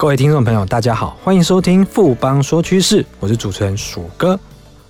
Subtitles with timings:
[0.00, 4.40] 各位听众朋友，大家好，欢迎收听富邦说趋势，我是主持人鼠哥。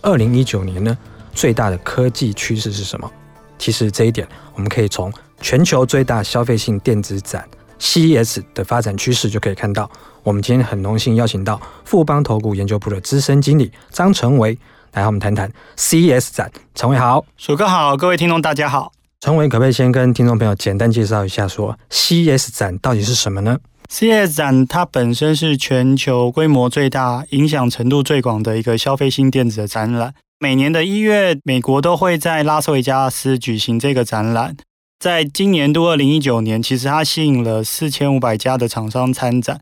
[0.03, 0.97] 二零一九年呢，
[1.35, 3.11] 最大的科技趋势是什么？
[3.59, 7.45] 其实这一点，我们可以从全球最大消费性电子展
[7.81, 9.91] CES 的发展趋势就可以看到。
[10.23, 14.57] 我们今天很荣幸邀请到富邦投顾研究部的资深经理张成维
[14.93, 16.49] 来和我们谈谈 CES 展。
[16.77, 18.93] 成维好，鼠哥好，各位听众大家好。
[19.19, 23.59] 成维可不可以先跟听众朋友简单介绍一下，说 CES 展到底是什么呢
[23.91, 30.15] CS 展它本身是全球规模最大、影响程度最广的一个消费性电子的展览。
[30.39, 34.57] 每年的一月，美国都会在拉斯维加斯举行这个展览。
[35.01, 39.61] 在今年度二零一九年，其实它吸引了四千五百家的厂商参展。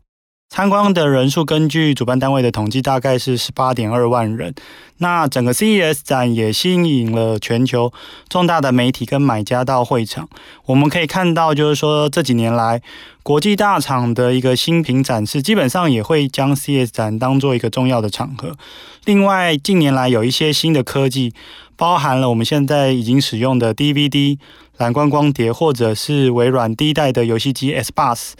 [0.49, 4.53] 参观的人数根据主办单位的统计，大概是十八点二万人。
[4.97, 7.93] 那整个 CES 展也吸引了全球
[8.27, 10.27] 重大的媒体跟买家到会场。
[10.65, 12.81] 我们可以看到，就是说这几年来，
[13.21, 18.57] 国际大厂的一个新品展示，基本上也会将 CES 展当做一个重要的场合。
[19.05, 21.31] 另外，近年来有一些新的科技，
[21.77, 24.39] 包含了我们现在已经使用的 DVD
[24.77, 28.31] 蓝光光碟，或者是微软第一代的游戏机 Xbox。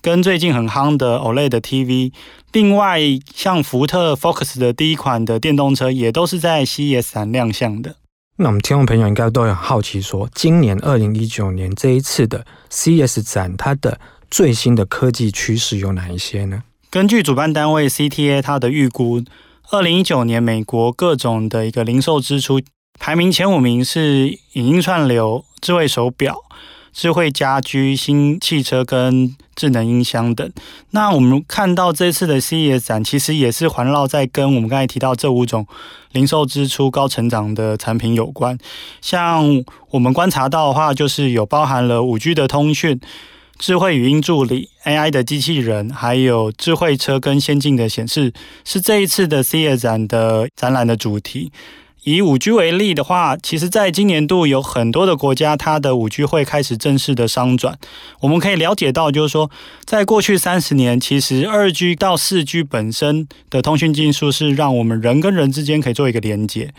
[0.00, 2.12] 跟最近很夯的 OLED 的 TV，
[2.52, 3.00] 另外
[3.34, 7.96] 像福特 Focus 的第一款的电动车，也都是在 CES 展亮相的。
[8.36, 13.98] 那我们听众朋友应该都很好奇说，说今年二零一九年这一次的 CES 展，它的
[14.30, 16.62] 最新的科技趋势有哪一些呢？
[16.90, 19.22] 根据主办单位 CTA 它的预估，
[19.70, 22.60] 二零一九年美国各种的一个零售支出
[23.00, 26.36] 排名前五名是影音串流、智慧手表。
[26.98, 30.52] 智慧家居、新汽车跟智能音箱等。
[30.90, 35.64] 那我们看到这次的 CES 展，其实也是环绕在跟我们刚才提到这五种
[36.10, 38.58] 零售支出高成长的产品有关。
[39.00, 43.00] 像我们观察到的话，就是有包含了五 G 的通讯、
[43.60, 48.32] 智慧语音助理、AI 的机器人，还有智慧车跟先进的显示，
[48.64, 51.52] 是这一次的 CES 展的展览的主题。
[52.04, 57.78] 以五 G 为例的话，其实在今年度有很多的国家，它的五 G 会开始正式的商转。
[58.20, 59.50] 我们可以了解到，就是说，
[59.84, 66.72] 在过去三十年，其实二 G 到四 G 本身的通讯技术是让我们人跟人之间可以做一个连接。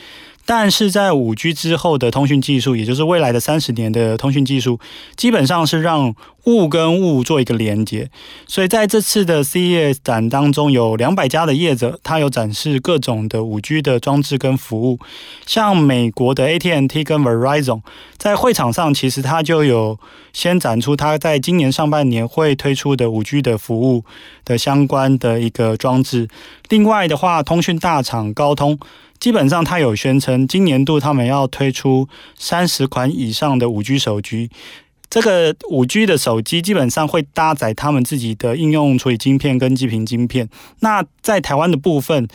[0.52, 4.80] 但是在五 G 之后的通讯技术，也就是未来的三十年的通讯技术，
[5.16, 6.16] 基本上是让
[6.46, 8.10] 物跟物做一个连接。
[8.48, 14.98] 所以在这次的 CES 展当中，有两百家的业者，他有展示各种的五 G 的装置跟服务。
[15.46, 17.82] 像美国的 AT&T 跟 Verizon
[18.18, 20.00] 在会场上，其实他就有
[20.34, 24.04] 先展出他在今年上半年会推出的五 G 的服务
[24.44, 26.28] 的相关的一个装置。
[26.70, 28.80] 另外的话，通讯大厂高通。
[29.20, 34.50] 基本上，他有宣称，今年度他们要推出三十款以上的五 G 手机。
[35.10, 40.48] 这个五 G 的手机基本上会搭载他们自己的应用处理晶片跟基频晶片。
[40.82, 42.28] 那在台湾的部分，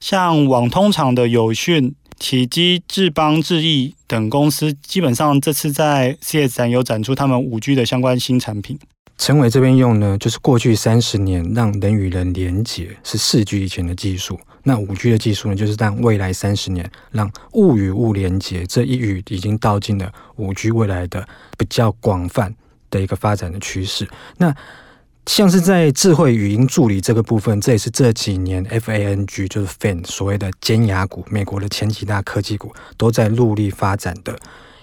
[0.00, 8.78] 像网通厂的友讯、启基、智邦、智易等公司，基本上这次在 CS 展有展出他们五 G 的相关新产品。
[9.18, 22.54] 陈伟这边用呢，就是过去三十年让人与人连接是四 G 以前的技术，那五 G 的技术呢，就是让未来三十年让物与物连接，这一语已经道尽了五 G 未来的比较广泛
[22.90, 24.06] 的一个发展的趋势。
[24.36, 24.54] 那
[25.24, 34.38] 像是在智慧语音助理这个部分，这也是这几年 FANG 就是 FAN 所谓的尖牙股，美国的前几大科技股都在努力发展的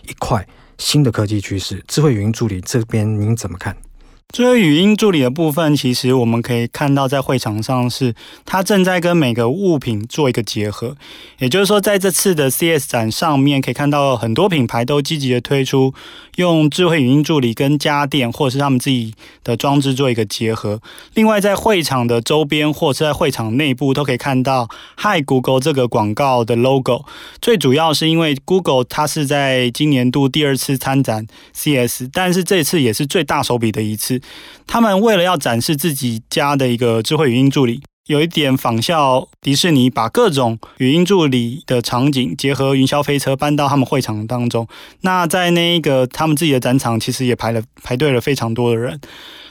[0.08, 0.46] 一块
[0.78, 1.82] 新的科技趋势。
[1.88, 3.78] 智慧语音助理这边您怎么看？
[4.29, 10.97] 智慧语音助理的部分，其实我们可以看到，在会场上是它正在跟每个物品做一个结合。
[11.38, 15.94] 也就是说，在这次的 CS 展上面，可以看到很多品牌都积极的推出
[16.38, 19.13] 用智慧语音助理跟家电或者是他们自己
[19.44, 20.81] 的装置做一个结合。
[21.13, 24.67] 另外，在会场的周边或是在会场内部，都可以看到
[24.97, 27.05] “Hi Google” 这个广告的 logo。
[27.40, 34.19] 最主要是因为 Google 它是在今年度第二次参展 CS，但是这次也是最大手笔的一次。
[34.66, 44.67] 他们为了要展示自己家的一个智慧语音助理，有一点仿效迪士尼，把各种语音助理的场景结合云霄飞车搬到他们会场当中。
[45.02, 49.00] 那在那一个他们自己的展场，其实也排了排队了非常多的人。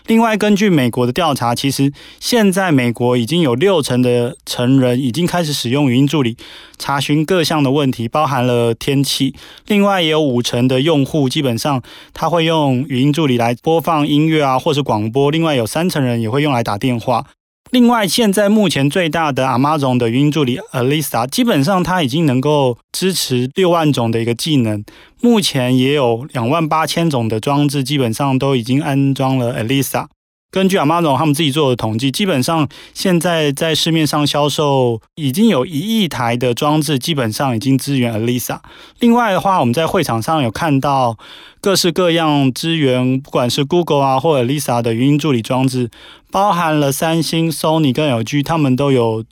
[0.06, 1.90] 另外，根据美国的调查，其实
[2.20, 6.37] 现在美国已经有六成的成人已经开始使用语音助理
[6.76, 9.34] 查询各项的问题，包含了天气。
[9.66, 11.82] 另外，也有五成的用户基本上
[12.12, 15.31] 他会用语音助理来播放音乐啊，或是广播。
[15.31, 17.25] 另外，有三成人也会用来打电话。
[17.72, 24.84] 另外，现在目前最大的 Amazon 的语音助理 Alisa，基本上它已经能够支持六万种的一个技能。
[25.22, 30.08] 目前也有两万八千种的装置，基本上都已经安装了 Alisa。
[30.52, 38.58] 根据阿玛总他们自己做的统计，基本上现在在市面上销售已经有一亿台的装置，基本上已经支援 Alisa。
[39.00, 41.16] 另外的话，我们在会场上有看到
[41.62, 45.90] 各式各样支援，不管是 Google 啊或者 Lisa 的语音助理装置，
[46.31, 49.25] 包含了三星、Sony 跟 LG，他们都有。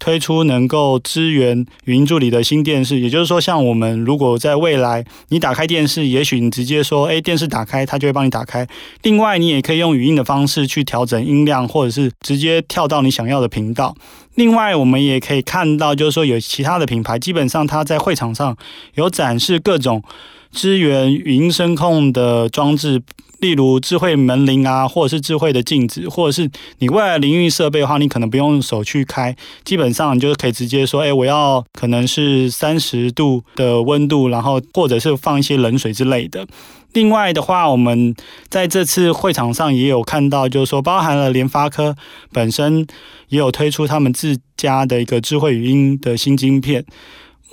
[0.00, 8.66] 推出能够支援语音助理的新电视，也就是说，像我们如果在未来你打开电视，也许你直接说“诶，电视打开”，它就会帮你打开。
[9.02, 13.94] 另外，你也可以用语音的方式去调整音量，或者是直接跳到你想要的频道。
[14.36, 18.56] 另外，我们也可以看到，就是说有其他的品牌，基本上它在会场上
[18.94, 20.02] 有展示各种
[20.50, 23.02] 支援语音声控的装置。
[23.40, 26.50] 例如智慧门铃啊，或者是智慧的镜子，或者是
[26.80, 36.46] 你未来淋浴设备的话，你可能不用手去开，基本上你就可以直接说，哎，我要可能是三十度的温度，然后或者是放一些冷水之类的。
[36.92, 38.14] 另外的话，我们
[38.50, 41.96] 在这次会场上也有看到，就是说包含了联发科
[42.32, 42.86] 本身
[43.28, 46.84] 也有推出他们自家的一个智慧语音的新晶片。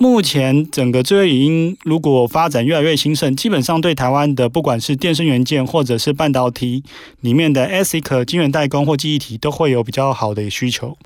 [0.00, 6.84] 目前整个智慧语音如果发展越来越兴盛，基本上对台湾的不管是电声元件或者是半导体
[7.20, 10.96] 里面的 ASIC 晶圆代工或记忆体，都会有比较好的需求。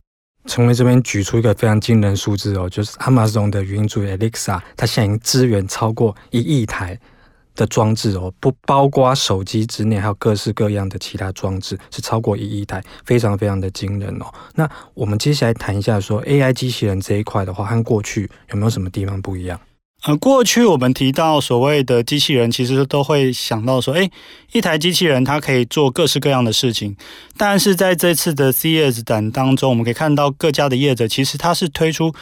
[0.45, 6.99] 成为这边举出一个非常惊人数字哦，就是 Amazon 的语音助理 Alexa，它现在已经支援超过一亿台。
[7.55, 14.27] 的装置哦，不包括手机之内，还有各式各样的其他装置，是超过一亿台，非常非常的惊人哦。
[14.55, 19.61] 那我们接下来谈一下说 AI 机器人这一块的话，和过去有没有什么地方不一样？
[20.05, 24.11] 呃，过去我们提到所谓的机器人，其实都会想到说，诶，
[24.51, 26.97] 一台机器人它可以做各式各样的事情。
[27.37, 32.13] 但是在这次的 CES 展当中，我们可以看到各家的业者其实它是推出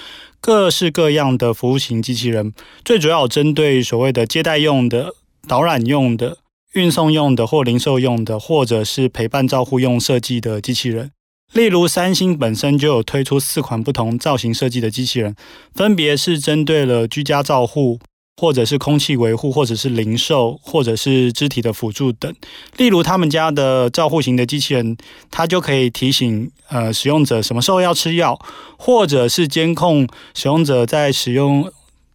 [0.40, 2.52] 各式各样的服务型机器人，
[2.84, 5.14] 最主要针对所谓的接待用的。
[5.48, 6.36] 导览用的、
[6.74, 11.12] 运送用的或零售用的，或者是陪伴照护用设计的机器人，
[11.54, 15.34] 例如三星本身就有推出四款不同造型设计的机器人，
[15.74, 17.98] 分别是针对了居家照护，
[18.40, 22.34] 或者是空气维护，或者是零售，或者是肢体的辅助等。
[22.78, 24.96] 例如他们家的照护型的机器人，
[25.30, 28.40] 它就可以提醒呃使用者什么时候要吃药，
[28.78, 31.70] 或者是监控使用者在使用。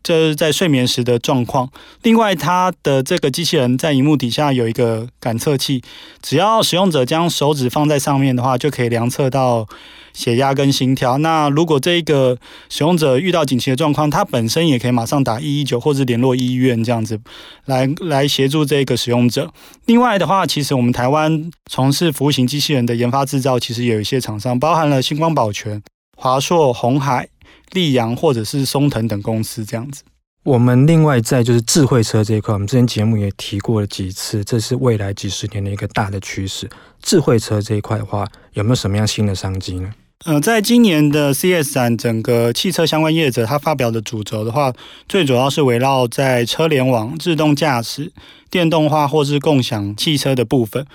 [0.06, 1.68] 这是在睡眠时的状况。
[2.04, 5.81] 另外，它的这个机器人在荧幕底下有一个感测器，
[6.22, 9.68] 只要使用者将手指放在上面的话，就可以量测到
[10.13, 11.18] 血压跟心跳。
[11.18, 12.38] 那如果这一个
[12.69, 17.19] 使用者遇到紧急的状况，它本身也可以马上打一一九或者联络医院这样子
[17.66, 19.51] 来来协助这个使用者。
[19.86, 25.81] 另外的话，其实我们台湾从事服务型机器人的研发制造，其实有一些厂商，包含了星光宝泉、
[26.16, 27.30] 华硕、鸿海。
[27.71, 30.03] 立阳或者是松藤等公司这样子。
[30.44, 36.69] 我们另外在就是智慧车这一块，我们之前节目也提过了几次，这是未来几十年的一个大的趋势。
[37.01, 39.91] 智慧车这一块的话，有没有什么样新的商机呢？
[40.25, 44.71] 呃，在今年的 CES 展，整个汽车相关业者他发表的主轴的话，
[45.09, 48.12] 最主要是围绕在车联网、自动驾驶、
[48.50, 50.85] 电动化或是共享汽车的部分。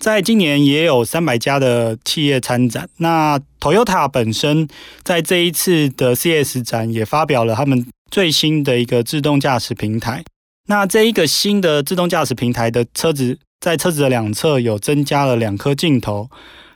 [0.00, 2.88] 在今年也有三百家的企业参展。
[2.96, 4.66] 那 Toyota 本身
[5.02, 10.24] 在这一次的 CS 展也发表了他们最新的一个自动驾驶平台。
[10.68, 16.30] 那这一个新的自动驾驶平台的车子，在车子的两侧有增加了两颗镜头、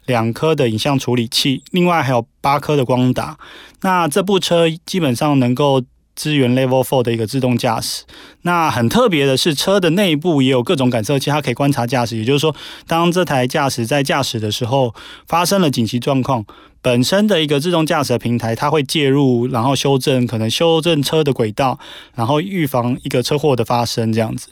[0.05, 3.39] 两颗的影像处理器，另外还有八颗的光达。
[3.81, 5.83] 那这部车基本上能够。
[6.15, 8.05] 支援 Level Four 的一个自动驾驶，
[8.43, 12.17] 那很特别的是，车的内部也有各种感测器，它可以观察驾驶。
[12.17, 12.55] 也就是说，
[12.87, 14.95] 当这台驾驶在驾驶的时候
[15.27, 16.45] 发生了紧急状况，
[16.81, 21.79] 本身的一个自动驾驶的平台，它会介入，然后修正，可能修正车的轨道，
[22.15, 24.49] 然后预防一个车祸的发生这样子。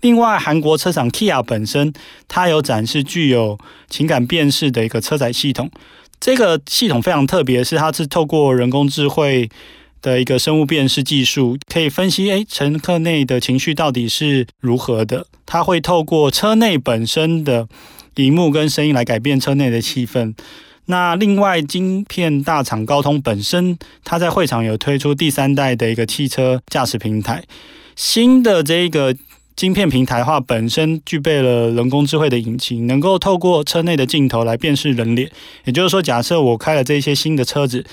[0.00, 1.92] 另外，韩国车厂 Kia 本身，
[2.26, 3.58] 它有展示具有
[3.90, 5.70] 情感辨识的一个车载系统。
[6.18, 9.50] 这个系统非常特别，是它是透过人工智慧。
[10.02, 15.26] 的一个生物辨识技术，可以分析诶，乘客内的情绪到底是如何的。
[15.46, 17.68] 它会透过车内本身的
[18.16, 20.34] 荧幕跟声音来改变车内的气氛。
[20.86, 27.44] 那另外，晶片大厂高通本身，它在会场有推出第三代的一个汽车驾驶平台，
[27.94, 29.16] 新的这个。
[29.54, 35.30] 晶片平台的话，本身具备了人工智慧的引擎，能够透过车内的镜头来辨识人脸。
[35.66, 37.84] 也就是说，假设我开了这些新的车子，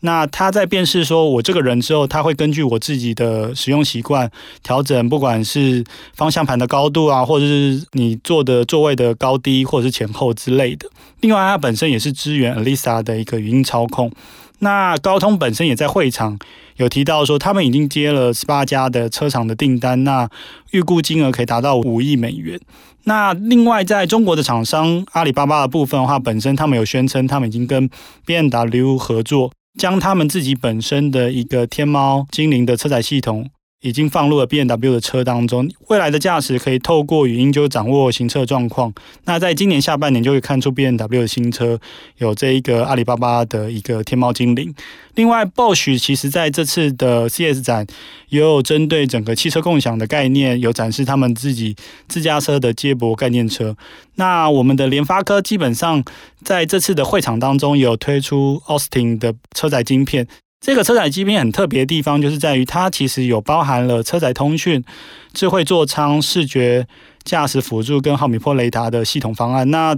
[0.00, 4.30] 那它在辨识说我这个人之后，它会根据我自己的使用习惯
[4.62, 10.88] 调整，不管是方向盘的高度啊，或者是你坐的座位的高低，或者是前后之类的。
[11.20, 14.12] 另外，它本身也是支援 Alisa 的一个语音操控。
[14.60, 16.36] 那高通本身也在会场
[16.76, 20.28] 有提到说，他们已经接了十八家的车厂的订单，那
[20.72, 22.58] 预估金额可以达到五亿美元。
[23.04, 27.88] 那另外，在中国的厂商阿里巴巴的部分的话，本身他们有宣称，他们已经跟
[28.26, 33.48] BMW 合作，将他们自己本身的一个天猫精灵的车载系统。
[33.80, 38.92] 已经放入了 BMW 的车当中，未来的驾驶可以透过语音就掌握行车状况。
[39.24, 41.78] 那在今年下半年就会看出 BMW 的新车
[42.16, 44.74] 有这一个阿里巴巴的一个天猫精灵。
[45.14, 47.86] 另外，Bosch 其实在这次的 C S 展
[48.30, 51.76] 也有针对整个汽车共享的概念，有展示他们自己
[52.08, 53.76] 自驾车的接驳概念车。
[54.16, 56.02] 那我们的联发科基本上
[56.42, 60.26] 在这次的会场当中有推出 Austin 的车载晶片。
[60.60, 64.84] 这个车载机片很特别的地方，就是在于它其实有包含了车载通讯、
[65.32, 66.86] 智慧座舱、视觉
[67.24, 69.70] 驾驶辅助跟毫米波雷达的系统方案。
[69.70, 69.96] 那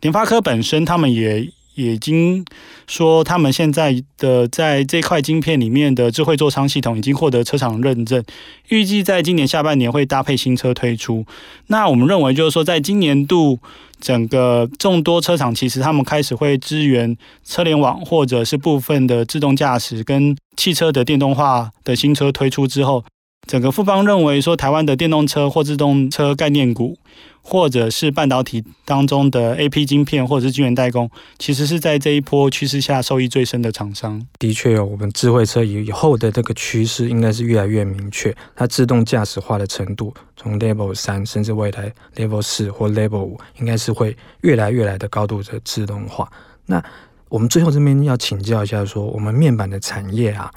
[0.00, 1.52] 联发科本身他们也。
[1.74, 2.44] 也已经
[2.86, 8.22] 说，他们现在的在这块晶片里面的智慧座舱系统已经获得车厂认证，
[8.68, 11.24] 预计在今年下半年会搭配新车推出。
[11.68, 13.58] 那我们认为，就是说，在今年度
[14.00, 23.04] 整个众多车厂，其实他们开始会支援车联网，或者是部分的自动驾驶跟汽车的电动化的新车推出之后，
[23.46, 26.98] 整个富邦认为说，台湾的电动车或自动车概念股。
[27.42, 34.24] 或者是半导体当中的 AP 晶片，或者是晶圆代工，其实是在这一波趋势下受益最深的厂商。
[34.38, 46.30] 的确有，我们智慧车以后的这个趋势应该是越来越明确，它自动驾驶化的程度，从 Level 三甚至未来 Level 四或 Level 五，应该是会越来越来的高度的自动化。
[46.66, 46.82] 那
[47.28, 50.50] 我们最后这边要请教一下说，我们面板的产业啊，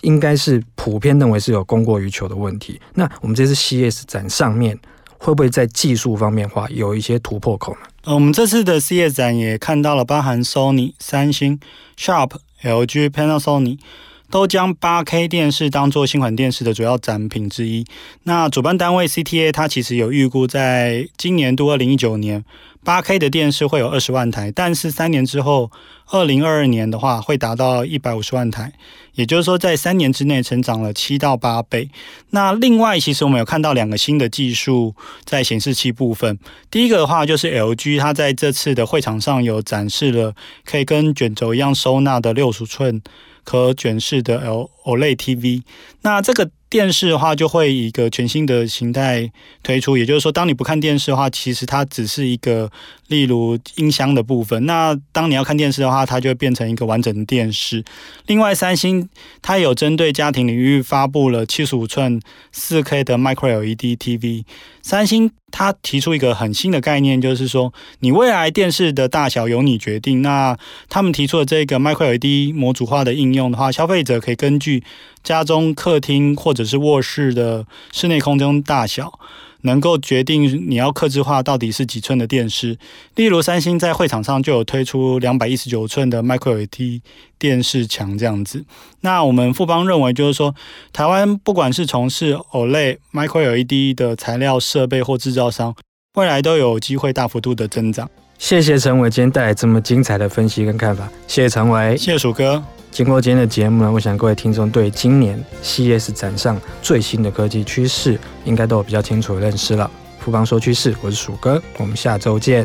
[0.00, 2.80] 应该是普遍认为是有供过于求的问题。
[2.94, 4.76] 那我们这次 C S 展上面。
[5.24, 7.78] 会不会在技术方面话有一些突破口呢？
[8.04, 11.58] 呃，我们这次的 CES 展也看到了，包含 Sony、三星、
[11.98, 13.78] Sharp、LG、Panasonic
[14.34, 17.86] 都将 8K 电视当做新款电视的主要展品之一。
[18.24, 22.44] 那主办单位 CTA 它其实有预估，在今年度二零一九年。
[22.82, 25.70] 八 K 的电视会有二十万台，但是三年之后，
[26.10, 28.72] 二零二二年的话会达到一百五十万台，
[29.14, 31.88] 也就是说在三年之内成长了七到八倍。
[32.30, 36.36] 那另外，其实我们有看到两个新的技术在显示器部分。
[36.72, 43.00] 第一个的话就是 LG，它在这次的会场上有展示了可以跟卷轴一样收纳的六十寸
[43.44, 45.62] 可卷式的 L OLED TV。
[46.02, 46.50] 那这个。
[46.70, 49.30] 电视的话，就会以一个全新的形态
[49.62, 52.68] 推出，也就是说，当你不看电视的话，其实它只是一个，
[53.06, 54.66] 例如音箱的部分。
[54.66, 57.84] 那当你要看电视的话，它就会变成一个完整的电视。
[58.26, 59.08] 另外，三星
[59.40, 62.20] 它有针对家庭领域发布了七十五寸
[62.50, 64.42] 四 K 的 Micro LED TV。
[64.82, 70.20] 三星他提出一个很新的概念，就是说，你未来电视的大小由你决定。
[70.20, 70.58] 那
[70.88, 74.82] 他们提出的这个 Micro D 模组化的应用的话，消费者可以根据
[75.22, 79.20] 家中客厅或者是卧室的室内空间大小，
[79.64, 82.78] 能够决定你要克制化到底是几寸的电视。
[83.16, 87.02] 例如，三星在会场上就有推出两百一十九寸的 Micro LED
[87.38, 88.64] 电视墙这样子。
[89.00, 90.54] 那我们富邦认为，就是说，
[90.92, 95.74] 台湾不管是从事 OLED、Micro LED 的材料设备或制造商，
[96.14, 98.08] 未来都有机会大幅度的增长。
[98.38, 101.08] 谢谢陈伟今天带来这么精彩的分析跟看法。
[101.26, 102.62] 谢谢陈伟，谢谢鼠哥。
[102.94, 109.90] 经过今天的节目呢，我想各位听众对今年 CES 展上最新的科技趋势，应该都有比较清楚的认识了。
[110.20, 112.64] 富邦说趋势，我是鼠哥，我们下周见。